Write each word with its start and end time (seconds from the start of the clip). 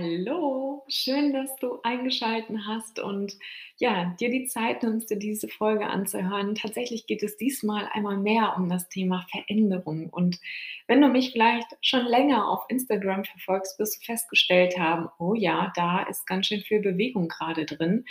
Hallo, 0.00 0.84
schön, 0.86 1.32
dass 1.32 1.56
du 1.56 1.80
eingeschaltet 1.82 2.56
hast 2.68 3.00
und 3.00 3.36
ja, 3.78 4.14
dir 4.20 4.30
die 4.30 4.46
Zeit 4.46 4.84
nimmst, 4.84 5.10
dir 5.10 5.18
diese 5.18 5.48
Folge 5.48 5.86
anzuhören. 5.86 6.54
Tatsächlich 6.54 7.08
geht 7.08 7.24
es 7.24 7.36
diesmal 7.36 7.88
einmal 7.92 8.16
mehr 8.16 8.54
um 8.56 8.68
das 8.68 8.88
Thema 8.88 9.26
Veränderung. 9.28 10.08
Und 10.08 10.38
wenn 10.86 11.00
du 11.00 11.08
mich 11.08 11.32
vielleicht 11.32 11.66
schon 11.80 12.06
länger 12.06 12.48
auf 12.48 12.64
Instagram 12.68 13.24
verfolgst, 13.24 13.80
wirst 13.80 13.96
du 13.96 14.04
festgestellt 14.04 14.78
haben, 14.78 15.08
oh 15.18 15.34
ja, 15.34 15.72
da 15.74 16.04
ist 16.04 16.28
ganz 16.28 16.46
schön 16.46 16.60
viel 16.60 16.80
Bewegung 16.80 17.26
gerade 17.26 17.66
drin. 17.66 18.04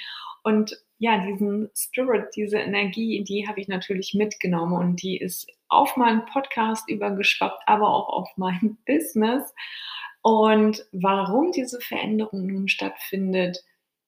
Und 0.43 0.77
ja, 0.99 1.25
diesen 1.25 1.69
Spirit, 1.73 2.35
diese 2.35 2.57
Energie, 2.57 3.23
die 3.23 3.47
habe 3.47 3.61
ich 3.61 3.69
natürlich 3.69 4.13
mitgenommen 4.13 4.73
und 4.73 5.01
die 5.01 5.17
ist 5.17 5.47
auf 5.69 5.95
meinen 5.95 6.25
Podcast 6.25 6.89
übergeschwappt, 6.89 7.63
aber 7.65 7.87
auch 7.87 8.09
auf 8.09 8.29
mein 8.35 8.77
Business. 8.85 9.53
Und 10.27 10.85
warum 10.91 11.53
diese 11.53 11.79
Veränderung 11.79 12.47
nun 12.47 12.67
stattfindet, 12.67 13.63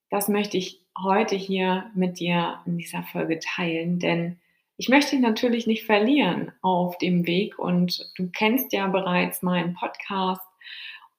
das 0.09 0.27
möchte 0.27 0.57
ich 0.57 0.81
heute 1.01 1.37
hier 1.37 1.89
mit 1.95 2.19
dir 2.19 2.59
in 2.65 2.77
dieser 2.77 3.03
Folge 3.03 3.39
teilen, 3.39 3.99
denn 3.99 4.37
ich 4.75 4.89
möchte 4.89 5.11
dich 5.11 5.21
natürlich 5.21 5.65
nicht 5.65 5.85
verlieren 5.85 6.51
auf 6.61 6.97
dem 6.97 7.25
Weg. 7.25 7.57
Und 7.57 8.11
du 8.17 8.29
kennst 8.31 8.73
ja 8.73 8.87
bereits 8.87 9.43
meinen 9.43 9.75
Podcast 9.75 10.41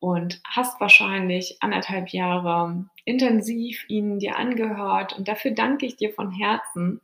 und 0.01 0.43
hast 0.45 0.79
wahrscheinlich 0.83 1.57
anderthalb 1.61 2.11
Jahre 2.11 2.85
intensiv 3.07 3.87
ihn 3.89 4.19
dir 4.19 4.37
angehört. 4.37 5.17
Und 5.17 5.29
dafür 5.29 5.53
danke 5.53 5.87
ich 5.87 5.97
dir 5.97 6.13
von 6.13 6.31
Herzen. 6.31 7.01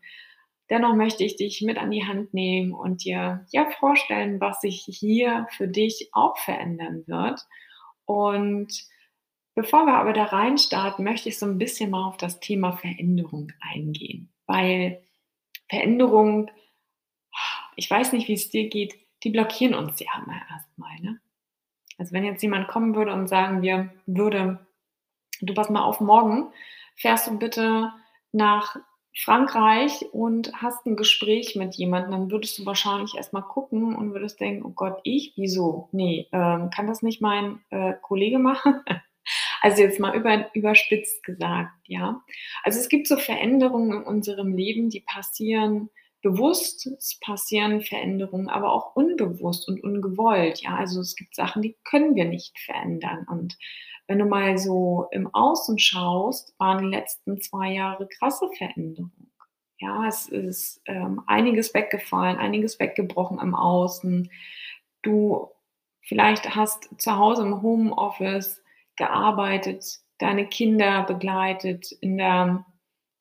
Dennoch 0.68 0.94
möchte 0.96 1.24
ich 1.24 1.36
dich 1.36 1.62
mit 1.62 1.78
an 1.78 1.90
die 1.90 2.04
Hand 2.06 2.34
nehmen 2.34 2.74
und 2.74 3.06
dir 3.06 3.46
ja 3.52 3.70
vorstellen, 3.78 4.38
was 4.38 4.60
sich 4.60 4.84
hier 4.86 5.46
für 5.56 5.66
dich 5.66 6.10
auch 6.12 6.36
verändern 6.36 7.02
wird 7.06 7.40
und 8.06 8.68
bevor 9.54 9.84
wir 9.84 9.94
aber 9.94 10.12
da 10.12 10.24
rein 10.24 10.58
starten, 10.58 11.04
möchte 11.04 11.28
ich 11.28 11.38
so 11.38 11.46
ein 11.46 11.58
bisschen 11.58 11.90
mal 11.90 12.06
auf 12.06 12.16
das 12.16 12.40
Thema 12.40 12.72
Veränderung 12.72 13.52
eingehen, 13.60 14.32
weil 14.46 15.02
Veränderung, 15.68 16.50
ich 17.74 17.90
weiß 17.90 18.12
nicht, 18.12 18.28
wie 18.28 18.34
es 18.34 18.50
dir 18.50 18.68
geht, 18.68 18.94
die 19.22 19.30
blockieren 19.30 19.74
uns 19.74 20.00
ja 20.00 20.06
immer 20.24 20.40
erstmal. 20.50 21.00
Ne? 21.00 21.20
Also 21.98 22.12
wenn 22.12 22.24
jetzt 22.24 22.42
jemand 22.42 22.68
kommen 22.68 22.94
würde 22.94 23.12
und 23.12 23.26
sagen 23.26 23.62
wir 23.62 23.92
würde, 24.06 24.66
du 25.40 25.54
pass 25.54 25.70
mal 25.70 25.82
auf, 25.82 26.00
morgen 26.00 26.52
fährst 26.94 27.26
du 27.26 27.38
bitte 27.38 27.92
nach 28.32 28.76
Frankreich 29.18 30.04
und 30.12 30.52
hast 30.60 30.84
ein 30.84 30.94
Gespräch 30.94 31.56
mit 31.56 31.74
jemandem, 31.74 32.10
dann 32.12 32.30
würdest 32.30 32.58
du 32.58 32.66
wahrscheinlich 32.66 33.14
erstmal 33.16 33.42
gucken 33.42 33.96
und 33.96 34.12
würdest 34.12 34.40
denken, 34.40 34.64
oh 34.64 34.72
Gott, 34.74 35.00
ich? 35.04 35.32
Wieso? 35.36 35.88
Nee, 35.92 36.28
ähm, 36.32 36.68
kann 36.70 36.86
das 36.86 37.02
nicht 37.02 37.22
mein 37.22 37.60
äh, 37.70 37.94
Kollege 38.02 38.38
machen? 38.38 38.82
also 39.62 39.80
jetzt 39.80 39.98
mal 39.98 40.14
über, 40.14 40.54
überspitzt 40.54 41.22
gesagt, 41.22 41.72
ja. 41.86 42.22
Also 42.62 42.78
es 42.78 42.90
gibt 42.90 43.08
so 43.08 43.16
Veränderungen 43.16 44.02
in 44.02 44.02
unserem 44.02 44.54
Leben, 44.54 44.90
die 44.90 45.00
passieren 45.00 45.88
bewusst, 46.20 46.86
es 46.86 47.18
passieren 47.18 47.80
Veränderungen, 47.80 48.48
aber 48.50 48.72
auch 48.72 48.96
unbewusst 48.96 49.66
und 49.66 49.82
ungewollt, 49.82 50.60
ja. 50.60 50.76
Also 50.76 51.00
es 51.00 51.16
gibt 51.16 51.34
Sachen, 51.34 51.62
die 51.62 51.74
können 51.84 52.16
wir 52.16 52.26
nicht 52.26 52.58
verändern 52.58 53.26
und 53.30 53.56
wenn 54.08 54.18
du 54.18 54.24
mal 54.24 54.56
so 54.58 55.08
im 55.10 55.32
Außen 55.34 55.78
schaust, 55.78 56.54
waren 56.58 56.78
die 56.78 56.96
letzten 56.96 57.40
zwei 57.40 57.72
Jahre 57.72 58.08
krasse 58.08 58.48
Veränderungen. 58.56 59.32
Ja, 59.78 60.06
es 60.06 60.26
ist 60.28 60.80
ähm, 60.86 61.22
einiges 61.26 61.74
weggefallen, 61.74 62.38
einiges 62.38 62.80
weggebrochen 62.80 63.38
im 63.38 63.54
Außen. 63.54 64.30
Du 65.02 65.50
vielleicht 66.02 66.54
hast 66.54 66.88
zu 66.98 67.16
Hause 67.16 67.42
im 67.42 67.62
Homeoffice 67.62 68.62
gearbeitet, 68.96 69.84
deine 70.18 70.46
Kinder 70.46 71.02
begleitet 71.02 71.92
in 72.00 72.16
der, 72.16 72.64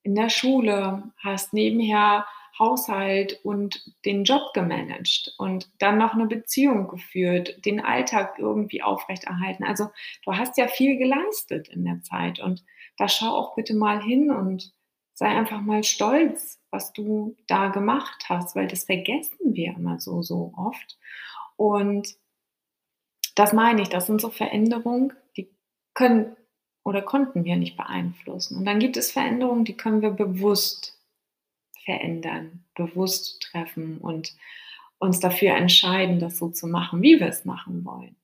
in 0.02 0.14
der 0.14 0.30
Schule, 0.30 1.12
hast 1.22 1.52
nebenher 1.52 2.26
Haushalt 2.58 3.40
und 3.44 3.92
den 4.04 4.24
Job 4.24 4.52
gemanagt 4.54 5.34
und 5.38 5.70
dann 5.78 5.98
noch 5.98 6.14
eine 6.14 6.26
Beziehung 6.26 6.88
geführt, 6.88 7.64
den 7.64 7.84
Alltag 7.84 8.38
irgendwie 8.38 8.82
aufrechterhalten. 8.82 9.64
Also 9.64 9.88
du 10.24 10.32
hast 10.32 10.56
ja 10.56 10.68
viel 10.68 10.96
geleistet 10.96 11.68
in 11.68 11.84
der 11.84 12.00
Zeit 12.02 12.40
und 12.40 12.64
da 12.96 13.08
schau 13.08 13.28
auch 13.28 13.54
bitte 13.54 13.74
mal 13.74 14.02
hin 14.02 14.30
und 14.30 14.72
sei 15.14 15.28
einfach 15.28 15.60
mal 15.60 15.82
stolz, 15.82 16.60
was 16.70 16.92
du 16.92 17.36
da 17.46 17.68
gemacht 17.68 18.26
hast, 18.28 18.54
weil 18.54 18.68
das 18.68 18.84
vergessen 18.84 19.54
wir 19.54 19.74
immer 19.74 19.98
so, 19.98 20.22
so 20.22 20.52
oft. 20.56 20.98
Und 21.56 22.16
das 23.34 23.52
meine 23.52 23.82
ich, 23.82 23.88
das 23.88 24.06
sind 24.06 24.20
so 24.20 24.30
Veränderungen, 24.30 25.12
die 25.36 25.50
können 25.94 26.36
oder 26.84 27.02
konnten 27.02 27.44
wir 27.44 27.56
nicht 27.56 27.76
beeinflussen. 27.76 28.58
Und 28.58 28.64
dann 28.64 28.78
gibt 28.78 28.96
es 28.96 29.10
Veränderungen, 29.10 29.64
die 29.64 29.76
können 29.76 30.02
wir 30.02 30.10
bewusst 30.10 30.95
verändern, 31.86 32.64
bewusst 32.74 33.40
treffen 33.40 33.98
und 33.98 34.34
uns 34.98 35.20
dafür 35.20 35.54
entscheiden, 35.54 36.20
das 36.20 36.36
so 36.36 36.50
zu 36.50 36.66
machen, 36.66 37.00
wie 37.00 37.18
wir 37.18 37.28
es 37.28 37.46
machen 37.46 37.84
wollen. 37.84 38.16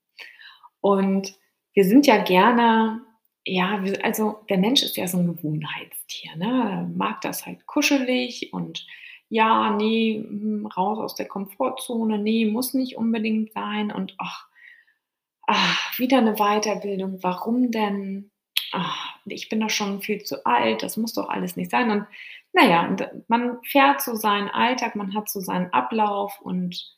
Und 0.80 1.34
wir 1.72 1.84
sind 1.84 2.06
ja 2.06 2.22
gerne, 2.22 3.00
ja, 3.46 3.82
also 4.02 4.40
der 4.50 4.58
Mensch 4.58 4.82
ist 4.82 4.96
ja 4.96 5.06
so 5.06 5.18
ein 5.18 5.26
Gewohnheitstier, 5.26 6.36
ne? 6.36 6.90
mag 6.94 7.20
das 7.22 7.46
halt 7.46 7.66
kuschelig 7.66 8.52
und 8.52 8.86
ja, 9.28 9.70
nee, 9.70 10.22
hm, 10.22 10.66
raus 10.66 10.98
aus 10.98 11.14
der 11.14 11.26
Komfortzone, 11.26 12.18
nee, 12.18 12.44
muss 12.44 12.74
nicht 12.74 12.98
unbedingt 12.98 13.52
sein 13.52 13.90
und 13.90 14.14
ach, 14.18 14.48
ach 15.46 15.98
wieder 15.98 16.18
eine 16.18 16.34
Weiterbildung, 16.34 17.22
warum 17.22 17.70
denn? 17.70 18.30
Ach, 18.72 19.16
ich 19.26 19.48
bin 19.48 19.60
doch 19.60 19.70
schon 19.70 20.02
viel 20.02 20.22
zu 20.22 20.44
alt, 20.46 20.82
das 20.82 20.96
muss 20.96 21.14
doch 21.14 21.28
alles 21.28 21.56
nicht 21.56 21.70
sein. 21.70 21.90
Und 21.90 22.06
naja, 22.52 22.96
man 23.28 23.62
fährt 23.64 24.02
so 24.02 24.14
seinen 24.14 24.48
Alltag, 24.48 24.94
man 24.94 25.14
hat 25.14 25.28
so 25.28 25.40
seinen 25.40 25.72
Ablauf 25.72 26.40
und 26.40 26.96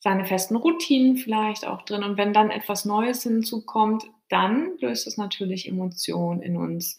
seine 0.00 0.24
festen 0.24 0.56
Routinen 0.56 1.16
vielleicht 1.16 1.66
auch 1.66 1.82
drin. 1.82 2.02
Und 2.02 2.16
wenn 2.16 2.32
dann 2.32 2.50
etwas 2.50 2.84
Neues 2.84 3.22
hinzukommt, 3.22 4.04
dann 4.28 4.76
löst 4.78 5.06
es 5.06 5.16
natürlich 5.16 5.68
Emotionen 5.68 6.42
in 6.42 6.56
uns 6.56 6.98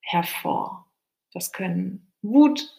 hervor. 0.00 0.86
Das 1.32 1.52
können 1.52 2.12
Wutgefühle 2.22 2.70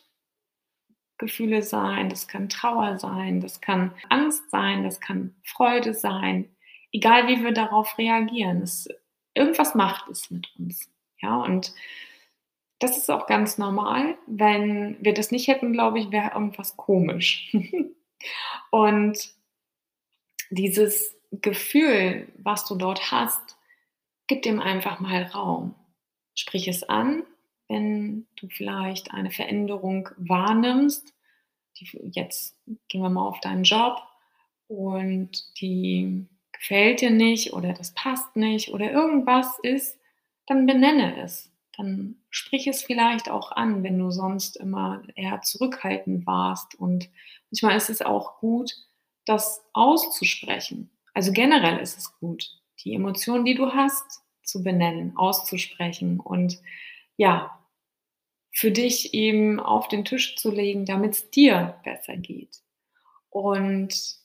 sein, 1.64 2.10
das 2.10 2.28
kann 2.28 2.48
Trauer 2.48 3.00
sein, 3.00 3.42
das 3.42 3.60
kann 3.60 3.94
Angst 4.10 4.50
sein, 4.52 4.84
das 4.84 5.00
kann 5.02 5.36
Freude 5.44 5.94
sein. 5.94 6.56
Egal 6.92 7.28
wie 7.28 7.44
wir 7.44 7.52
darauf 7.52 7.98
reagieren, 7.98 8.62
es, 8.62 8.88
irgendwas 9.34 9.76
macht 9.76 10.08
es 10.10 10.30
mit 10.30 10.48
uns. 10.58 10.90
Ja, 11.20 11.38
und 11.38 11.74
das 12.80 12.97
ist 12.97 13.09
auch 13.09 13.28
ganz 13.28 13.58
normal. 13.58 14.18
Wenn 14.28 14.97
wir 15.00 15.13
das 15.13 15.31
nicht 15.31 15.47
hätten, 15.47 15.74
glaube 15.74 16.00
ich, 16.00 16.12
wäre 16.12 16.31
irgendwas 16.34 16.75
komisch. 16.78 17.56
und 18.72 19.34
dieses 20.50 21.16
Gefühl, 21.32 22.28
was 22.38 22.66
du 22.66 22.76
dort 22.76 23.11
hast, 23.11 23.58
gib 24.28 24.44
dem 24.44 24.59
einfach 24.59 25.00
mal 25.00 25.23
Raum. 25.23 25.76
Sprich 26.34 26.67
es 26.67 26.84
an, 26.84 27.23
wenn 27.67 28.28
du 28.35 28.47
vielleicht 28.50 29.11
eine 29.11 29.32
Veränderung 29.32 30.09
wahrnimmst. 30.17 31.14
Die, 31.78 31.88
jetzt 32.11 32.58
gehen 32.88 33.02
wir 33.02 33.09
mal 33.09 33.28
auf 33.28 33.40
deinen 33.40 33.64
Job 33.64 34.02
und 34.67 35.59
die 35.59 36.26
gefällt 36.52 37.02
dir 37.02 37.09
nicht 37.09 37.53
oder 37.53 37.73
das 37.73 37.94
passt 37.94 38.35
nicht 38.35 38.70
oder 38.70 38.91
irgendwas 38.91 39.59
ist, 39.59 40.00
dann 40.47 40.66
benenne 40.66 41.22
es 41.22 41.52
dann 41.78 42.18
sprich 42.30 42.68
es 42.68 42.84
vielleicht 42.84 43.30
auch 43.30 43.52
an, 43.52 43.84
wenn 43.84 43.98
du 43.98 44.12
sonst 44.12 44.58
immer 44.58 45.04
eher 45.16 45.42
zurückhaltend 45.42 46.26
warst. 46.26 46.76
Und 46.76 47.10
manchmal 47.52 47.78
ist 47.78 47.90
es 47.90 48.02
auch 48.02 48.40
gut, 48.40 48.74
das 49.26 49.64
auszusprechen. 49.74 50.92
Also 51.14 51.32
generell 51.32 51.80
ist 51.80 51.98
es 51.98 52.18
gut, 52.20 52.50
die 52.84 52.94
Emotionen, 52.94 53.46
die 53.46 53.56
du 53.56 53.72
hast, 53.72 54.22
zu 54.44 54.64
benennen, 54.64 55.18
auszusprechen 55.18 56.20
und 56.20 56.60
ja, 57.18 57.60
für 58.52 58.72
dich 58.72 59.14
eben 59.14 59.60
auf 59.60 59.88
den 59.88 60.06
Tisch 60.06 60.38
zu 60.38 60.52
legen, 60.52 60.86
damit 60.86 61.14
es 61.14 61.30
dir 61.30 61.80
besser 61.84 62.16
geht. 62.16 62.62
Und 63.30 64.18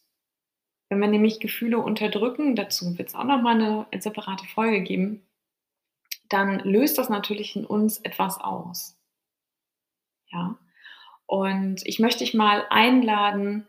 wenn 0.89 1.01
wir 1.01 1.09
nämlich 1.09 1.41
Gefühle 1.41 1.79
unterdrücken, 1.79 2.55
dazu 2.55 2.97
wird 2.99 3.09
es 3.09 3.15
auch 3.15 3.25
nochmal 3.25 3.87
eine 3.91 4.03
separate 4.03 4.45
Folge 4.47 4.83
geben, 4.83 5.27
dann 6.31 6.61
löst 6.61 6.97
das 6.97 7.09
natürlich 7.11 7.57
in 7.57 7.67
uns 7.67 7.99
etwas 7.99 8.41
aus. 8.41 8.97
Ja. 10.29 10.57
Und 11.27 11.87
ich 11.87 11.99
möchte 11.99 12.21
dich 12.21 12.35
mal 12.35 12.67
einladen, 12.71 13.67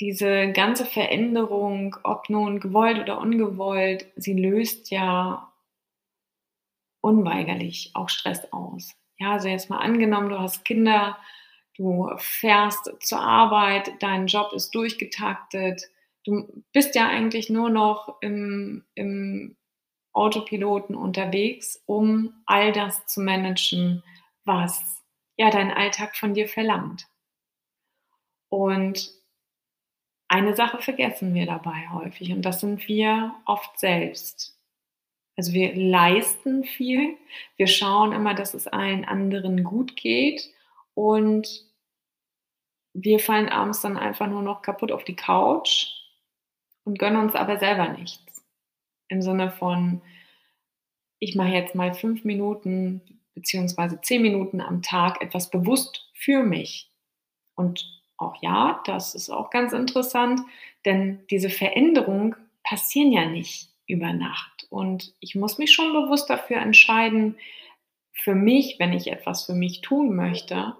diese 0.00 0.52
ganze 0.52 0.84
Veränderung, 0.84 1.96
ob 2.02 2.28
nun 2.28 2.60
gewollt 2.60 2.98
oder 2.98 3.18
ungewollt, 3.18 4.06
sie 4.16 4.34
löst 4.34 4.90
ja 4.90 5.52
unweigerlich 7.00 7.90
auch 7.94 8.08
Stress 8.08 8.52
aus. 8.52 8.94
Ja, 9.18 9.32
also 9.32 9.48
jetzt 9.48 9.70
mal 9.70 9.78
angenommen, 9.78 10.28
du 10.28 10.38
hast 10.38 10.64
Kinder, 10.64 11.18
du 11.76 12.10
fährst 12.18 12.90
zur 13.00 13.20
Arbeit, 13.20 13.92
dein 14.00 14.26
Job 14.26 14.52
ist 14.52 14.74
durchgetaktet, 14.74 15.82
du 16.24 16.64
bist 16.72 16.94
ja 16.94 17.08
eigentlich 17.08 17.50
nur 17.50 17.70
noch 17.70 18.16
im, 18.20 18.84
im 18.94 19.56
Autopiloten 20.12 20.94
unterwegs, 20.94 21.82
um 21.86 22.34
all 22.46 22.72
das 22.72 23.06
zu 23.06 23.20
managen, 23.20 24.02
was 24.44 25.02
ja 25.36 25.50
dein 25.50 25.70
Alltag 25.70 26.16
von 26.16 26.34
dir 26.34 26.48
verlangt. 26.48 27.06
Und 28.48 29.10
eine 30.28 30.56
Sache 30.56 30.80
vergessen 30.80 31.34
wir 31.34 31.46
dabei 31.46 31.88
häufig 31.90 32.32
und 32.32 32.42
das 32.42 32.60
sind 32.60 32.88
wir 32.88 33.34
oft 33.44 33.78
selbst. 33.78 34.58
Also 35.36 35.52
wir 35.52 35.74
leisten 35.74 36.64
viel, 36.64 37.16
wir 37.56 37.66
schauen 37.66 38.12
immer, 38.12 38.34
dass 38.34 38.54
es 38.54 38.66
allen 38.66 39.04
anderen 39.04 39.64
gut 39.64 39.96
geht 39.96 40.50
und 40.94 41.66
wir 42.94 43.18
fallen 43.18 43.48
abends 43.48 43.80
dann 43.80 43.96
einfach 43.96 44.26
nur 44.26 44.42
noch 44.42 44.62
kaputt 44.62 44.92
auf 44.92 45.04
die 45.04 45.16
Couch 45.16 45.88
und 46.84 46.98
gönnen 46.98 47.20
uns 47.20 47.34
aber 47.34 47.58
selber 47.58 47.88
nichts. 47.88 48.31
Im 49.12 49.20
Sinne 49.20 49.50
von, 49.50 50.00
ich 51.18 51.36
mache 51.36 51.52
jetzt 51.52 51.74
mal 51.74 51.92
fünf 51.92 52.24
Minuten 52.24 53.02
beziehungsweise 53.34 54.00
zehn 54.00 54.22
Minuten 54.22 54.62
am 54.62 54.80
Tag 54.80 55.20
etwas 55.20 55.50
bewusst 55.50 56.10
für 56.14 56.42
mich. 56.42 56.90
Und 57.54 57.86
auch 58.16 58.36
ja, 58.40 58.80
das 58.86 59.14
ist 59.14 59.28
auch 59.28 59.50
ganz 59.50 59.74
interessant, 59.74 60.40
denn 60.86 61.26
diese 61.30 61.50
Veränderungen 61.50 62.34
passieren 62.64 63.12
ja 63.12 63.26
nicht 63.26 63.68
über 63.86 64.14
Nacht. 64.14 64.66
Und 64.70 65.12
ich 65.20 65.34
muss 65.34 65.58
mich 65.58 65.74
schon 65.74 65.92
bewusst 65.92 66.30
dafür 66.30 66.56
entscheiden, 66.56 67.36
für 68.12 68.34
mich, 68.34 68.76
wenn 68.78 68.94
ich 68.94 69.08
etwas 69.08 69.44
für 69.44 69.54
mich 69.54 69.82
tun 69.82 70.16
möchte, 70.16 70.74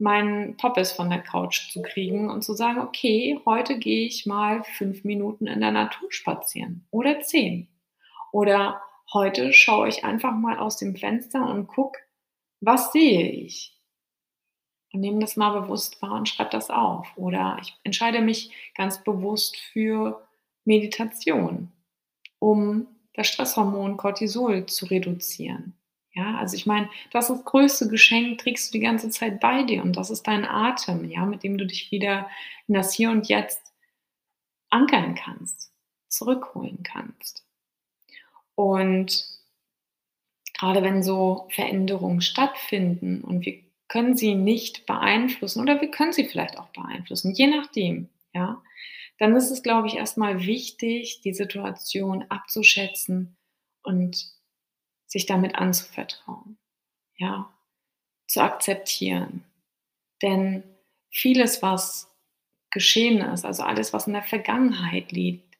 meinen 0.00 0.56
Poppes 0.56 0.92
von 0.92 1.10
der 1.10 1.20
Couch 1.20 1.70
zu 1.70 1.82
kriegen 1.82 2.30
und 2.30 2.42
zu 2.42 2.54
sagen, 2.54 2.80
okay, 2.80 3.38
heute 3.44 3.78
gehe 3.78 4.06
ich 4.06 4.26
mal 4.26 4.62
fünf 4.64 5.04
Minuten 5.04 5.46
in 5.46 5.60
der 5.60 5.72
Natur 5.72 6.10
spazieren 6.10 6.86
oder 6.90 7.20
zehn. 7.20 7.68
Oder 8.32 8.80
heute 9.12 9.52
schaue 9.52 9.88
ich 9.88 10.04
einfach 10.04 10.32
mal 10.32 10.58
aus 10.58 10.76
dem 10.76 10.96
Fenster 10.96 11.48
und 11.48 11.66
gucke, 11.66 11.98
was 12.60 12.92
sehe 12.92 13.30
ich? 13.30 13.76
Und 14.92 15.00
nehme 15.00 15.20
das 15.20 15.36
mal 15.36 15.60
bewusst 15.60 16.00
wahr 16.02 16.12
und 16.12 16.28
schreibe 16.28 16.50
das 16.50 16.70
auf. 16.70 17.06
Oder 17.16 17.58
ich 17.62 17.74
entscheide 17.84 18.20
mich 18.20 18.52
ganz 18.74 19.02
bewusst 19.02 19.56
für 19.56 20.26
Meditation, 20.64 21.70
um 22.38 22.88
das 23.14 23.28
Stresshormon 23.28 23.96
Cortisol 23.96 24.66
zu 24.66 24.86
reduzieren. 24.86 25.74
Ja, 26.12 26.38
also 26.38 26.56
ich 26.56 26.66
meine, 26.66 26.86
du 27.10 27.18
hast 27.18 27.30
das 27.30 27.44
größte 27.44 27.88
Geschenk, 27.88 28.38
trägst 28.38 28.68
du 28.68 28.78
die 28.78 28.84
ganze 28.84 29.10
Zeit 29.10 29.38
bei 29.40 29.62
dir 29.62 29.82
und 29.82 29.96
das 29.96 30.10
ist 30.10 30.24
dein 30.26 30.44
Atem, 30.44 31.08
ja, 31.08 31.24
mit 31.24 31.44
dem 31.44 31.56
du 31.56 31.66
dich 31.66 31.90
wieder 31.92 32.28
in 32.66 32.74
das 32.74 32.92
Hier 32.92 33.10
und 33.10 33.28
Jetzt 33.28 33.62
ankern 34.70 35.14
kannst, 35.14 35.72
zurückholen 36.08 36.82
kannst. 36.82 37.44
Und 38.56 39.24
gerade 40.58 40.82
wenn 40.82 41.02
so 41.02 41.48
Veränderungen 41.50 42.20
stattfinden 42.20 43.22
und 43.22 43.46
wir 43.46 43.60
können 43.88 44.16
sie 44.16 44.34
nicht 44.34 44.86
beeinflussen 44.86 45.60
oder 45.60 45.80
wir 45.80 45.90
können 45.90 46.12
sie 46.12 46.26
vielleicht 46.26 46.58
auch 46.58 46.68
beeinflussen, 46.68 47.32
je 47.32 47.46
nachdem, 47.46 48.08
ja, 48.32 48.62
dann 49.18 49.36
ist 49.36 49.50
es, 49.50 49.62
glaube 49.62 49.86
ich, 49.88 49.94
erstmal 49.94 50.46
wichtig, 50.46 51.20
die 51.22 51.34
Situation 51.34 52.24
abzuschätzen 52.28 53.36
und 53.82 54.39
sich 55.10 55.26
damit 55.26 55.56
anzuvertrauen, 55.56 56.56
ja, 57.16 57.52
zu 58.28 58.40
akzeptieren. 58.40 59.44
Denn 60.22 60.62
vieles, 61.10 61.62
was 61.62 62.08
geschehen 62.70 63.20
ist, 63.20 63.44
also 63.44 63.64
alles, 63.64 63.92
was 63.92 64.06
in 64.06 64.12
der 64.12 64.22
Vergangenheit 64.22 65.12
liegt, 65.12 65.50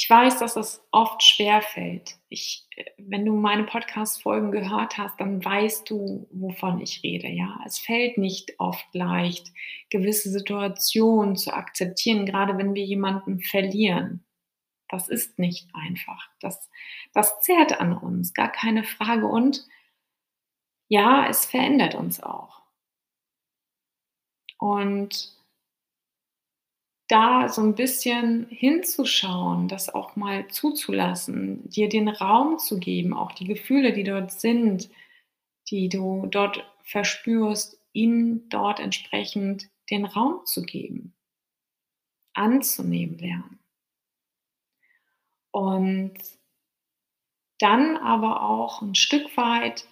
ich 0.00 0.08
weiß, 0.08 0.38
dass 0.38 0.54
das 0.54 0.86
oft 0.92 1.24
schwer 1.24 1.60
fällt. 1.60 2.18
Ich, 2.28 2.68
äh, 2.76 2.84
wenn 2.98 3.24
du 3.24 3.34
meine 3.34 3.64
Podcast-Folgen 3.64 4.52
gehört 4.52 4.96
hast, 4.96 5.18
dann 5.18 5.44
weißt 5.44 5.90
du, 5.90 6.28
wovon 6.30 6.80
ich 6.80 7.02
rede. 7.02 7.26
Ja, 7.26 7.58
es 7.66 7.80
fällt 7.80 8.16
nicht 8.16 8.54
oft 8.58 8.86
leicht, 8.92 9.52
gewisse 9.90 10.30
Situationen 10.30 11.34
zu 11.34 11.52
akzeptieren, 11.52 12.26
gerade 12.26 12.56
wenn 12.58 12.74
wir 12.76 12.84
jemanden 12.84 13.40
verlieren. 13.40 14.24
Das 14.88 15.08
ist 15.08 15.38
nicht 15.38 15.68
einfach. 15.74 16.28
Das, 16.40 16.68
das 17.12 17.40
zehrt 17.40 17.80
an 17.80 17.96
uns, 17.96 18.34
gar 18.34 18.50
keine 18.50 18.84
Frage. 18.84 19.26
Und 19.26 19.66
ja, 20.88 21.26
es 21.28 21.44
verändert 21.44 21.94
uns 21.94 22.22
auch. 22.22 22.62
Und 24.58 25.38
da 27.08 27.48
so 27.48 27.62
ein 27.62 27.74
bisschen 27.74 28.46
hinzuschauen, 28.50 29.68
das 29.68 29.92
auch 29.92 30.14
mal 30.16 30.48
zuzulassen, 30.48 31.68
dir 31.68 31.88
den 31.88 32.08
Raum 32.08 32.58
zu 32.58 32.78
geben, 32.78 33.14
auch 33.14 33.32
die 33.32 33.46
Gefühle, 33.46 33.92
die 33.92 34.04
dort 34.04 34.30
sind, 34.30 34.90
die 35.70 35.88
du 35.88 36.26
dort 36.26 36.64
verspürst, 36.82 37.80
ihnen 37.92 38.48
dort 38.50 38.78
entsprechend 38.78 39.70
den 39.90 40.04
Raum 40.04 40.44
zu 40.44 40.62
geben, 40.62 41.14
anzunehmen 42.34 43.18
lernen. 43.18 43.58
Und 45.50 46.14
dann 47.58 47.96
aber 47.96 48.42
auch 48.42 48.82
ein 48.82 48.94
Stück 48.94 49.36
weit 49.36 49.86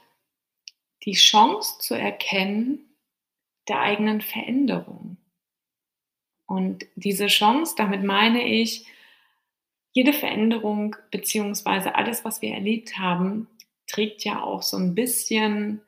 die 1.05 1.15
Chance 1.15 1.79
zu 1.81 1.95
erkennen 1.95 2.97
der 3.69 3.81
eigenen 3.81 4.21
Veränderung. 4.21 5.17
Und 6.47 6.87
diese 6.95 7.27
Chance, 7.27 7.75
damit 7.77 8.05
meine 8.05 8.47
ich, 8.47 8.87
jede 9.93 10.13
Veränderung 10.13 10.95
beziehungsweise 11.11 11.95
alles, 11.95 12.25
was 12.25 12.43
wir 12.43 12.53
erlebt 12.53 12.99
haben, 12.99 13.49
trägt 13.87 14.25
ja 14.25 14.43
auch 14.43 14.63
so 14.63 14.77
ein 14.77 14.95
bisschen 14.95 15.81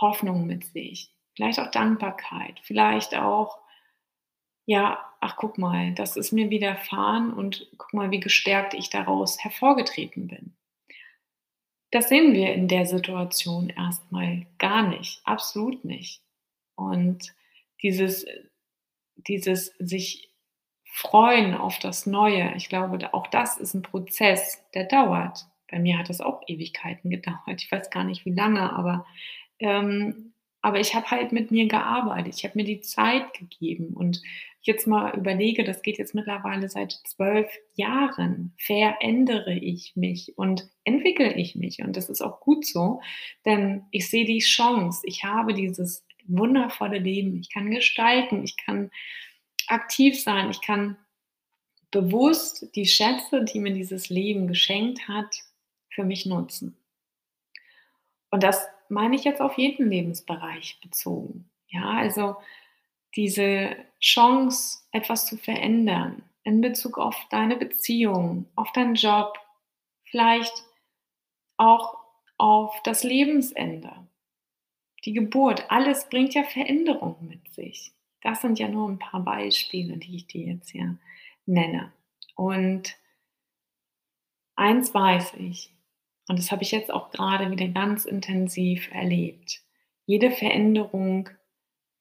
Hoffnung 0.00 0.46
mit 0.46 0.64
sich. 0.64 1.12
Vielleicht 1.34 1.60
auch 1.60 1.70
Dankbarkeit, 1.70 2.58
vielleicht 2.62 3.14
auch, 3.14 3.58
ja, 4.64 4.98
ach 5.26 5.36
guck 5.36 5.58
mal, 5.58 5.92
das 5.94 6.16
ist 6.16 6.32
mir 6.32 6.50
widerfahren 6.50 7.32
und 7.32 7.68
guck 7.78 7.92
mal, 7.92 8.10
wie 8.10 8.20
gestärkt 8.20 8.74
ich 8.74 8.90
daraus 8.90 9.42
hervorgetreten 9.42 10.28
bin. 10.28 10.54
Das 11.90 12.08
sehen 12.08 12.32
wir 12.32 12.54
in 12.54 12.68
der 12.68 12.86
Situation 12.86 13.70
erstmal 13.70 14.46
gar 14.58 14.88
nicht, 14.88 15.20
absolut 15.24 15.84
nicht. 15.84 16.22
Und 16.76 17.34
dieses 17.82 18.26
dieses 19.16 19.74
sich 19.78 20.30
freuen 20.84 21.54
auf 21.54 21.78
das 21.78 22.06
Neue, 22.06 22.54
ich 22.56 22.68
glaube, 22.68 23.12
auch 23.12 23.26
das 23.26 23.58
ist 23.58 23.74
ein 23.74 23.82
Prozess, 23.82 24.62
der 24.74 24.84
dauert. 24.84 25.46
Bei 25.70 25.78
mir 25.78 25.98
hat 25.98 26.10
es 26.10 26.20
auch 26.20 26.42
Ewigkeiten 26.46 27.10
gedauert. 27.10 27.60
Ich 27.60 27.70
weiß 27.70 27.90
gar 27.90 28.04
nicht, 28.04 28.24
wie 28.24 28.32
lange, 28.32 28.72
aber, 28.72 29.04
ähm, 29.58 30.32
aber 30.62 30.80
ich 30.80 30.94
habe 30.94 31.10
halt 31.10 31.32
mit 31.32 31.50
mir 31.50 31.66
gearbeitet. 31.66 32.34
Ich 32.36 32.44
habe 32.44 32.56
mir 32.56 32.64
die 32.64 32.80
Zeit 32.80 33.34
gegeben. 33.34 33.88
Und 33.94 34.22
jetzt 34.66 34.86
mal 34.86 35.16
überlege, 35.16 35.64
das 35.64 35.82
geht 35.82 35.98
jetzt 35.98 36.14
mittlerweile 36.14 36.68
seit 36.68 36.92
zwölf 36.92 37.50
Jahren, 37.74 38.54
verändere 38.58 39.54
ich 39.54 39.94
mich 39.96 40.36
und 40.36 40.68
entwickle 40.84 41.34
ich 41.34 41.54
mich. 41.54 41.82
Und 41.82 41.96
das 41.96 42.08
ist 42.08 42.20
auch 42.20 42.40
gut 42.40 42.66
so, 42.66 43.00
denn 43.44 43.84
ich 43.90 44.10
sehe 44.10 44.24
die 44.24 44.40
Chance. 44.40 45.02
Ich 45.04 45.24
habe 45.24 45.54
dieses 45.54 46.04
wundervolle 46.26 46.98
Leben. 46.98 47.38
Ich 47.38 47.52
kann 47.52 47.70
gestalten, 47.70 48.42
ich 48.42 48.56
kann 48.56 48.90
aktiv 49.68 50.20
sein, 50.20 50.50
ich 50.50 50.60
kann 50.60 50.96
bewusst 51.90 52.74
die 52.74 52.86
Schätze, 52.86 53.44
die 53.44 53.60
mir 53.60 53.72
dieses 53.72 54.08
Leben 54.08 54.48
geschenkt 54.48 55.08
hat, 55.08 55.34
für 55.88 56.04
mich 56.04 56.26
nutzen. 56.26 56.76
Und 58.30 58.42
das 58.42 58.66
meine 58.88 59.16
ich 59.16 59.24
jetzt 59.24 59.40
auf 59.40 59.56
jeden 59.56 59.88
Lebensbereich 59.88 60.78
bezogen. 60.82 61.48
Ja, 61.68 61.90
also 61.90 62.36
diese 63.16 63.76
Chance, 64.00 64.84
etwas 64.92 65.26
zu 65.26 65.36
verändern 65.36 66.22
in 66.44 66.60
Bezug 66.60 66.98
auf 66.98 67.16
deine 67.30 67.56
Beziehung, 67.56 68.46
auf 68.54 68.70
deinen 68.72 68.94
Job, 68.94 69.38
vielleicht 70.04 70.64
auch 71.56 71.98
auf 72.36 72.80
das 72.84 73.02
Lebensende 73.02 74.06
die 75.06 75.12
Geburt, 75.12 75.70
alles 75.70 76.08
bringt 76.08 76.34
ja 76.34 76.42
Veränderung 76.42 77.16
mit 77.26 77.48
sich. 77.54 77.92
Das 78.22 78.42
sind 78.42 78.58
ja 78.58 78.68
nur 78.68 78.88
ein 78.88 78.98
paar 78.98 79.20
Beispiele, 79.20 79.96
die 79.96 80.16
ich 80.16 80.26
dir 80.26 80.46
jetzt 80.46 80.70
hier 80.70 80.98
nenne. 81.46 81.92
Und 82.34 82.96
eins 84.56 84.92
weiß 84.92 85.34
ich, 85.34 85.72
und 86.28 86.40
das 86.40 86.50
habe 86.50 86.64
ich 86.64 86.72
jetzt 86.72 86.90
auch 86.90 87.10
gerade 87.10 87.52
wieder 87.52 87.68
ganz 87.68 88.04
intensiv 88.04 88.90
erlebt, 88.92 89.62
jede 90.06 90.32
Veränderung 90.32 91.30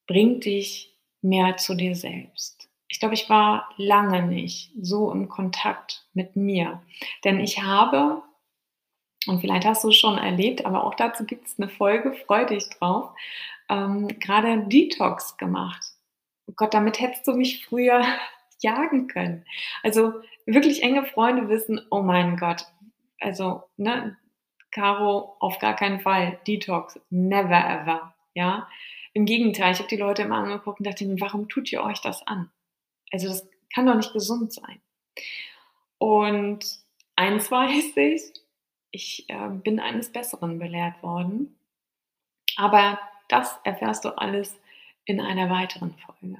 bringt 0.07 0.45
dich 0.45 0.94
mehr 1.25 1.57
zu 1.57 1.75
dir 1.75 1.95
selbst. 1.95 2.69
Ich 2.87 2.99
glaube, 2.99 3.15
ich 3.15 3.29
war 3.29 3.69
lange 3.77 4.21
nicht 4.23 4.71
so 4.79 5.11
im 5.11 5.27
Kontakt 5.27 6.05
mit 6.13 6.35
mir, 6.35 6.81
denn 7.23 7.39
ich 7.39 7.61
habe, 7.61 8.21
und 9.27 9.41
vielleicht 9.41 9.65
hast 9.65 9.83
du 9.83 9.89
es 9.89 9.97
schon 9.97 10.17
erlebt, 10.17 10.65
aber 10.65 10.83
auch 10.83 10.95
dazu 10.95 11.25
gibt 11.25 11.47
es 11.47 11.59
eine 11.59 11.67
Folge, 11.67 12.13
freu 12.13 12.45
dich 12.45 12.69
drauf, 12.69 13.09
ähm, 13.69 14.07
gerade 14.19 14.65
Detox 14.67 15.37
gemacht. 15.37 15.83
Oh 16.47 16.53
Gott, 16.55 16.73
damit 16.73 16.99
hättest 16.99 17.27
du 17.27 17.33
mich 17.33 17.65
früher 17.65 18.05
jagen 18.61 19.07
können. 19.07 19.45
Also 19.81 20.13
wirklich 20.45 20.83
enge 20.83 21.05
Freunde 21.05 21.49
wissen, 21.49 21.81
oh 21.89 22.01
mein 22.01 22.37
Gott, 22.37 22.65
also, 23.19 23.63
ne, 23.77 24.15
Caro, 24.71 25.37
auf 25.39 25.57
gar 25.59 25.75
keinen 25.75 26.01
Fall, 26.01 26.37
Detox, 26.45 26.99
never 27.09 27.57
ever, 27.57 28.13
ja. 28.35 28.67
Im 29.15 29.25
Gegenteil, 29.25 29.71
ich 29.71 29.79
habe 29.79 29.87
die 29.87 29.95
Leute 29.95 30.23
immer 30.23 30.39
angeguckt 30.39 30.79
und 30.79 30.85
dachte 30.85 31.05
mir, 31.05 31.19
warum 31.21 31.47
tut 31.47 31.71
ihr 31.71 31.81
euch 31.81 32.01
das 32.01 32.27
an? 32.27 32.51
Also 33.11 33.29
das 33.29 33.47
kann 33.73 33.85
doch 33.85 33.95
nicht 33.95 34.11
gesund 34.11 34.51
sein. 34.51 34.81
Und 35.97 36.65
eins 37.15 37.49
weiß 37.51 37.95
ich, 37.95 38.33
ich 38.91 39.29
äh, 39.29 39.49
bin 39.49 39.79
eines 39.79 40.11
Besseren 40.11 40.59
belehrt 40.59 41.01
worden. 41.01 41.57
Aber 42.57 42.99
das 43.29 43.57
erfährst 43.63 44.03
du 44.03 44.17
alles 44.17 44.59
in 45.05 45.21
einer 45.21 45.49
weiteren 45.49 45.93
Folge. 45.93 46.37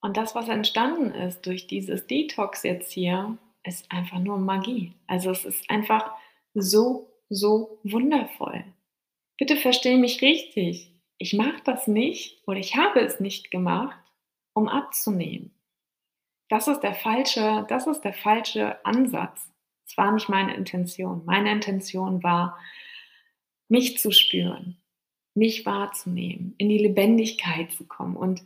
Und 0.00 0.16
das, 0.16 0.36
was 0.36 0.48
entstanden 0.48 1.10
ist 1.12 1.44
durch 1.44 1.66
dieses 1.66 2.06
Detox 2.06 2.62
jetzt 2.62 2.92
hier, 2.92 3.36
ist 3.64 3.90
einfach 3.90 4.20
nur 4.20 4.38
Magie. 4.38 4.92
Also 5.08 5.32
es 5.32 5.44
ist 5.44 5.68
einfach 5.68 6.12
so, 6.54 7.10
so 7.28 7.80
wundervoll. 7.82 8.62
Bitte 9.38 9.56
verstehe 9.56 9.98
mich 9.98 10.22
richtig. 10.22 10.92
Ich 11.18 11.34
mache 11.34 11.60
das 11.64 11.86
nicht 11.88 12.42
oder 12.46 12.58
ich 12.58 12.76
habe 12.76 13.00
es 13.00 13.20
nicht 13.20 13.50
gemacht, 13.50 13.98
um 14.52 14.68
abzunehmen. 14.68 15.52
Das 16.48 16.68
ist 16.68 16.80
der 16.80 16.94
falsche, 16.94 17.66
das 17.68 17.86
ist 17.86 18.00
der 18.02 18.14
falsche 18.14 18.84
Ansatz. 18.84 19.50
Es 19.86 19.96
war 19.96 20.12
nicht 20.12 20.28
meine 20.28 20.54
Intention. 20.54 21.22
Meine 21.26 21.50
Intention 21.50 22.22
war, 22.22 22.58
mich 23.68 23.98
zu 23.98 24.10
spüren, 24.10 24.78
mich 25.34 25.66
wahrzunehmen, 25.66 26.54
in 26.58 26.68
die 26.68 26.78
Lebendigkeit 26.78 27.72
zu 27.72 27.86
kommen. 27.86 28.16
Und 28.16 28.42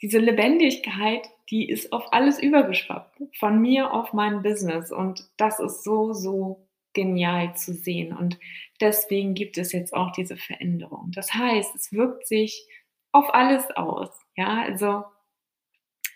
diese 0.00 0.18
Lebendigkeit, 0.18 1.28
die 1.50 1.68
ist 1.68 1.92
auf 1.92 2.12
alles 2.12 2.38
übergeschwappt, 2.38 3.22
von 3.38 3.60
mir 3.60 3.92
auf 3.92 4.12
mein 4.12 4.42
Business. 4.42 4.90
Und 4.90 5.28
das 5.36 5.60
ist 5.60 5.84
so, 5.84 6.12
so 6.12 6.66
genial 6.94 7.56
zu 7.56 7.72
sehen. 7.72 8.16
Und 8.16 8.38
deswegen 8.80 9.34
gibt 9.34 9.58
es 9.58 9.72
jetzt 9.72 9.94
auch 9.94 10.12
diese 10.12 10.36
Veränderung. 10.36 11.10
Das 11.14 11.32
heißt, 11.32 11.74
es 11.74 11.92
wirkt 11.92 12.26
sich 12.26 12.66
auf 13.12 13.32
alles 13.34 13.70
aus. 13.72 14.10
Ja, 14.36 14.62
also 14.62 15.04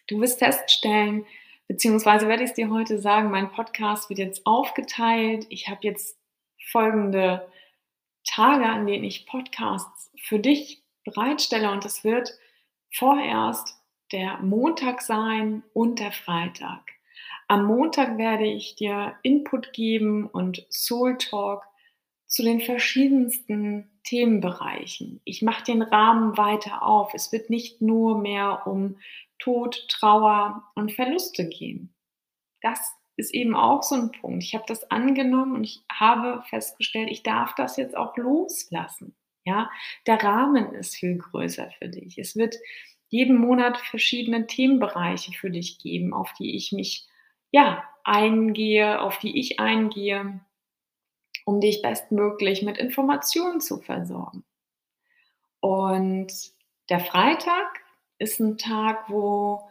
du 0.09 0.21
wirst 0.21 0.38
feststellen, 0.38 1.26
beziehungsweise 1.68 2.28
werde 2.28 2.45
ich 2.45 2.50
es 2.50 2.56
dir 2.56 2.71
heute 2.71 2.99
sagen, 2.99 3.30
mein 3.30 3.50
Podcast 3.50 4.09
wird 4.09 4.18
jetzt 4.18 4.47
aufgeteilt. 4.47 5.47
Ich 5.50 5.68
habe 5.68 5.80
jetzt 5.83 6.18
folgende 6.71 7.50
Tage, 8.25 8.66
an 8.66 8.87
denen 8.87 9.04
ich 9.04 9.26
Podcasts 9.26 10.11
für 10.23 10.38
dich 10.38 10.83
bereitstelle 11.04 11.71
und 11.71 11.85
es 11.85 12.02
wird 12.04 12.33
vorerst 12.92 13.76
der 14.12 14.38
Montag 14.38 15.02
sein 15.02 15.62
und 15.73 15.99
der 15.99 16.12
Freitag. 16.12 16.96
Am 17.49 17.65
Montag 17.65 18.19
werde 18.19 18.47
ich 18.47 18.75
dir 18.75 19.15
Input 19.23 19.73
geben 19.73 20.26
und 20.26 20.67
Soul 20.71 21.17
Talk 21.19 21.62
zu 22.26 22.43
den 22.43 22.61
verschiedensten 22.61 23.88
Themenbereichen. 24.03 25.21
Ich 25.25 25.43
mache 25.43 25.62
den 25.62 25.83
Rahmen 25.83 26.37
weiter 26.37 26.83
auf. 26.83 27.15
Es 27.15 27.31
wird 27.31 27.50
nicht 27.50 27.81
nur 27.81 28.21
mehr 28.21 28.67
um 28.67 28.99
Tod, 29.38 29.87
Trauer 29.88 30.65
und 30.75 30.93
Verluste 30.93 31.49
gehen. 31.49 31.95
Das 32.62 32.81
ist 33.17 33.33
eben 33.33 33.55
auch 33.55 33.83
so 33.83 33.95
ein 33.95 34.11
Punkt. 34.11 34.43
Ich 34.43 34.55
habe 34.55 34.65
das 34.67 34.91
angenommen 34.91 35.57
und 35.57 35.65
ich 35.65 35.85
habe 35.91 36.43
festgestellt, 36.49 37.11
ich 37.11 37.23
darf 37.23 37.55
das 37.55 37.76
jetzt 37.76 37.97
auch 37.97 38.17
loslassen. 38.17 39.15
Ja, 39.45 39.71
der 40.09 40.21
Rahmen 40.23 40.75
ist 40.75 40.97
viel 40.97 41.19
größer 41.19 41.71
für 41.79 41.88
dich. 41.88 42.19
Es 42.19 42.35
wird 42.35 42.57
jeden 43.09 43.38
Monat 43.38 43.79
verschiedene 43.79 44.49
Themenbereiche 44.49 45.33
für 45.33 45.50
dich 45.50 45.79
geben, 45.79 46.12
auf 46.12 46.33
die 46.38 46.57
ich 46.57 46.73
mich 46.73 47.07
ja, 47.56 47.84
eingehe, 48.04 49.00
auf 49.00 49.18
die 49.18 49.40
ich 49.40 49.58
eingehe, 49.58 50.40
um 51.46 51.58
dich 51.58 51.80
bestmöglich 51.80 52.60
mit 52.60 52.76
Informationen 52.76 53.62
zu 53.62 53.78
versorgen. 53.78 54.44
Und 55.60 56.30
der 56.90 57.00
Freitag 57.00 57.80
ist 58.18 58.40
ein 58.40 58.58
Tag, 58.58 59.08
wo 59.08 59.70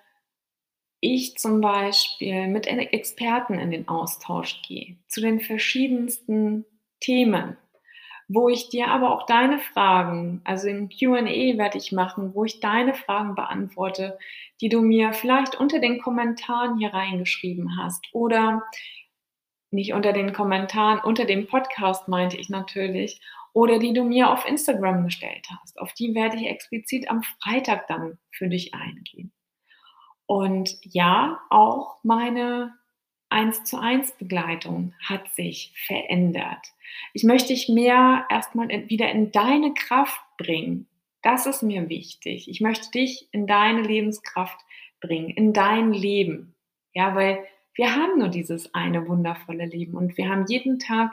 ich 0.99 1.37
zum 1.37 1.61
Beispiel 1.61 2.47
mit 2.47 2.65
Experten 2.65 3.59
in 3.59 3.69
den 3.69 3.87
Austausch 3.87 4.63
gehe 4.63 4.97
zu 5.07 5.21
den 5.21 5.39
verschiedensten 5.39 6.65
Themen 6.99 7.55
wo 8.27 8.49
ich 8.49 8.69
dir 8.69 8.87
aber 8.87 9.11
auch 9.11 9.25
deine 9.25 9.59
Fragen, 9.59 10.41
also 10.43 10.67
im 10.67 10.89
QA 10.89 11.57
werde 11.57 11.77
ich 11.77 11.91
machen, 11.91 12.33
wo 12.33 12.43
ich 12.45 12.59
deine 12.59 12.93
Fragen 12.93 13.35
beantworte, 13.35 14.17
die 14.61 14.69
du 14.69 14.81
mir 14.81 15.13
vielleicht 15.13 15.55
unter 15.55 15.79
den 15.79 16.01
Kommentaren 16.01 16.77
hier 16.79 16.93
reingeschrieben 16.93 17.77
hast 17.77 18.05
oder 18.13 18.63
nicht 19.71 19.93
unter 19.93 20.13
den 20.13 20.33
Kommentaren, 20.33 20.99
unter 20.99 21.25
dem 21.25 21.47
Podcast 21.47 22.07
meinte 22.07 22.37
ich 22.37 22.49
natürlich, 22.49 23.19
oder 23.53 23.79
die 23.79 23.93
du 23.93 24.03
mir 24.03 24.31
auf 24.31 24.45
Instagram 24.45 25.05
gestellt 25.05 25.47
hast. 25.61 25.79
Auf 25.79 25.93
die 25.93 26.13
werde 26.13 26.37
ich 26.37 26.47
explizit 26.47 27.09
am 27.09 27.23
Freitag 27.23 27.87
dann 27.87 28.17
für 28.31 28.49
dich 28.49 28.73
eingehen. 28.73 29.31
Und 30.25 30.77
ja, 30.81 31.39
auch 31.49 31.97
meine 32.03 32.73
1 33.35 33.65
zu 33.65 33.77
1 33.77 34.13
Begleitung 34.13 34.93
hat 35.03 35.27
sich 35.33 35.73
verändert. 35.85 36.67
Ich 37.11 37.25
möchte 37.25 37.49
dich 37.49 37.67
mehr 37.67 38.25
erstmal 38.29 38.69
wieder 38.87 39.11
in 39.11 39.33
deine 39.33 39.73
Kraft 39.73 40.21
bringen. 40.37 40.87
Das 41.21 41.45
ist 41.45 41.61
mir 41.61 41.89
wichtig. 41.89 42.49
Ich 42.49 42.61
möchte 42.61 42.91
dich 42.91 43.27
in 43.33 43.45
deine 43.45 43.81
Lebenskraft 43.81 44.57
bringen, 45.01 45.29
in 45.29 45.51
dein 45.51 45.91
Leben. 45.91 46.55
Ja, 46.93 47.13
weil 47.13 47.43
wir 47.73 47.93
haben 47.93 48.19
nur 48.19 48.29
dieses 48.29 48.73
eine 48.73 49.05
wundervolle 49.05 49.65
Leben 49.65 49.97
und 49.97 50.17
wir 50.17 50.29
haben 50.29 50.45
jeden 50.47 50.79
Tag 50.79 51.11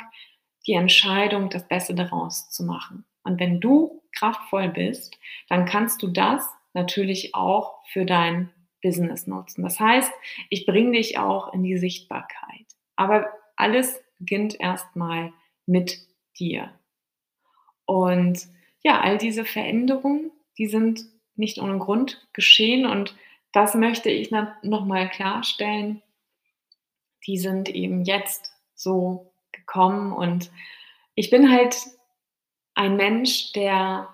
die 0.65 0.75
Entscheidung, 0.75 1.51
das 1.51 1.67
Beste 1.67 1.93
daraus 1.93 2.51
zu 2.51 2.63
machen. 2.63 3.05
Und 3.25 3.41
wenn 3.41 3.61
du 3.61 4.01
kraftvoll 4.17 4.69
bist, 4.69 5.19
dann 5.49 5.65
kannst 5.65 6.01
du 6.05 6.07
das 6.07 6.49
natürlich 6.73 7.35
auch 7.35 7.85
für 7.89 8.05
dein 8.05 8.51
Business 8.83 9.27
nutzen. 9.27 9.63
Das 9.63 9.81
heißt, 9.81 10.13
ich 10.51 10.67
bringe 10.67 10.93
dich 10.93 11.19
auch 11.19 11.55
in 11.55 11.63
die 11.63 11.79
Sichtbarkeit. 11.79 12.67
Aber 12.97 13.27
alles 13.57 14.03
beginnt 14.19 14.59
erstmal 14.61 15.33
mit 15.67 15.99
dir. 16.39 16.73
Und 17.87 18.47
ja, 18.83 19.01
all 19.01 19.19
diese 19.19 19.45
Veränderungen, 19.45 20.31
die 20.59 20.67
sind 20.67 21.05
nicht 21.35 21.59
ohne 21.59 21.79
Grund 21.79 22.27
geschehen 22.33 22.87
und 22.87 23.17
das 23.53 23.75
möchte 23.75 24.11
ich 24.11 24.31
nochmal 24.31 25.09
klarstellen. 25.11 26.03
Die 27.27 27.39
sind 27.39 27.69
eben 27.69 28.05
jetzt 28.05 28.53
so 28.75 29.33
gekommen 29.53 30.13
und 30.13 30.51
ich 31.15 31.31
bin 31.31 31.53
halt 31.53 31.77
ein 32.75 32.97
Mensch, 32.97 33.53
der 33.53 34.09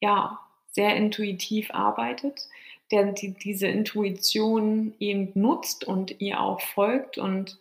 ja 0.00 0.40
sehr 0.70 0.96
intuitiv 0.96 1.70
arbeitet, 1.72 2.48
der 2.94 3.12
die, 3.12 3.34
diese 3.34 3.66
Intuition 3.66 4.94
eben 4.98 5.32
nutzt 5.34 5.84
und 5.84 6.20
ihr 6.20 6.40
auch 6.40 6.60
folgt 6.60 7.18
und 7.18 7.58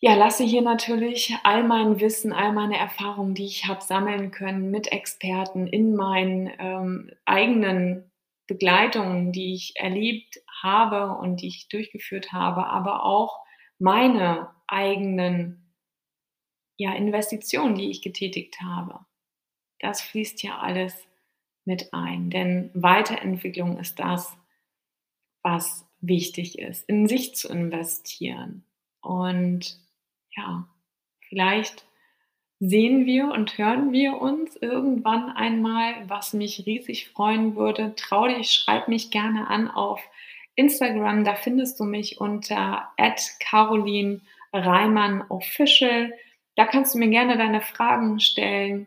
ja, 0.00 0.14
lasse 0.14 0.44
hier 0.44 0.60
natürlich 0.60 1.34
all 1.44 1.64
mein 1.64 1.98
Wissen, 1.98 2.32
all 2.32 2.52
meine 2.52 2.76
Erfahrungen, 2.76 3.34
die 3.34 3.46
ich 3.46 3.66
habe 3.66 3.82
sammeln 3.82 4.30
können 4.30 4.70
mit 4.70 4.92
Experten 4.92 5.66
in 5.66 5.96
meinen 5.96 6.50
ähm, 6.58 7.10
eigenen 7.24 8.10
Begleitungen, 8.46 9.32
die 9.32 9.54
ich 9.54 9.72
erlebt 9.76 10.42
habe 10.62 11.16
und 11.16 11.40
die 11.40 11.48
ich 11.48 11.68
durchgeführt 11.70 12.32
habe, 12.32 12.66
aber 12.66 13.06
auch 13.06 13.40
meine 13.78 14.50
eigenen 14.66 15.72
ja, 16.76 16.92
Investitionen, 16.92 17.74
die 17.74 17.90
ich 17.90 18.02
getätigt 18.02 18.60
habe. 18.60 19.06
Das 19.78 20.02
fließt 20.02 20.42
ja 20.42 20.58
alles 20.58 20.94
mit 21.64 21.92
ein. 21.92 22.30
Denn 22.30 22.70
Weiterentwicklung 22.74 23.78
ist 23.78 23.98
das, 23.98 24.36
was 25.42 25.86
wichtig 26.00 26.58
ist, 26.58 26.88
in 26.88 27.06
sich 27.06 27.34
zu 27.34 27.48
investieren. 27.48 28.64
Und 29.00 29.78
ja, 30.36 30.66
vielleicht 31.28 31.86
sehen 32.60 33.04
wir 33.06 33.28
und 33.28 33.58
hören 33.58 33.92
wir 33.92 34.20
uns 34.20 34.56
irgendwann 34.56 35.30
einmal, 35.30 36.08
was 36.08 36.32
mich 36.32 36.64
riesig 36.66 37.08
freuen 37.10 37.56
würde. 37.56 37.94
Trau 37.96 38.26
dich, 38.28 38.50
schreib 38.50 38.88
mich 38.88 39.10
gerne 39.10 39.48
an 39.48 39.70
auf 39.70 40.00
Instagram. 40.54 41.24
Da 41.24 41.34
findest 41.34 41.80
du 41.80 41.84
mich 41.84 42.20
unter 42.20 42.92
Caroline 43.40 44.20
Reimann 44.52 45.24
Official. 45.28 46.12
Da 46.56 46.64
kannst 46.66 46.94
du 46.94 46.98
mir 46.98 47.08
gerne 47.08 47.36
deine 47.36 47.60
Fragen 47.60 48.20
stellen. 48.20 48.86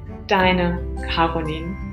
Deine 0.27 0.79
Caroline. 1.13 1.90